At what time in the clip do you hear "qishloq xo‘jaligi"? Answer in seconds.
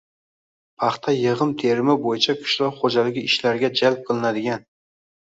2.41-3.27